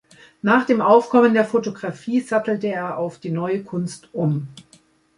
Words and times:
Nach 0.41 0.65
dem 0.65 0.81
Aufkommen 0.81 1.35
der 1.35 1.45
Photographie 1.45 2.21
sattelte 2.21 2.65
er 2.69 2.97
auf 2.97 3.19
die 3.19 3.29
neue 3.29 3.63
Kunst 3.63 4.09
um. 4.13 4.47